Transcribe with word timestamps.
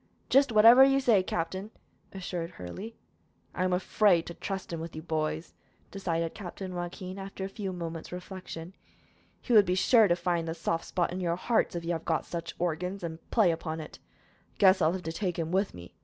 "Jist 0.29 0.51
whatever 0.51 0.83
you 0.83 0.99
say, 0.99 1.21
captain," 1.21 1.69
assured 2.11 2.49
Hurley. 2.49 2.95
"I 3.53 3.63
am 3.63 3.71
afraid 3.71 4.25
to 4.25 4.33
trust 4.33 4.73
him 4.73 4.79
with 4.79 4.95
you, 4.95 5.03
boys," 5.03 5.53
decided 5.91 6.33
Captain 6.33 6.73
Joaquin, 6.73 7.19
after 7.19 7.43
a 7.45 7.47
few 7.47 7.71
moments' 7.71 8.11
reflection. 8.11 8.73
"He 9.41 9.53
would 9.53 9.63
be 9.67 9.75
sure 9.75 10.07
to 10.07 10.15
find 10.15 10.47
the 10.47 10.55
soft 10.55 10.85
spot 10.85 11.13
in 11.13 11.19
your 11.19 11.35
hearts, 11.35 11.75
if 11.75 11.85
you 11.85 11.91
have 11.91 12.03
got 12.05 12.25
such 12.25 12.55
organs, 12.57 13.03
and 13.03 13.19
play 13.29 13.51
upon 13.51 13.79
it. 13.79 13.99
I 13.99 14.57
guess 14.57 14.81
I 14.81 14.87
will 14.87 15.01
take 15.01 15.37
him 15.37 15.51
with 15.51 15.75
me. 15.75 15.93